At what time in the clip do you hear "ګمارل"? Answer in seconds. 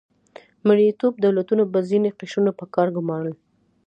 2.95-3.33